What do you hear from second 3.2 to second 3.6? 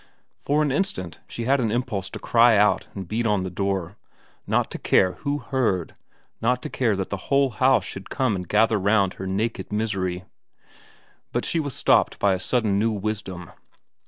on the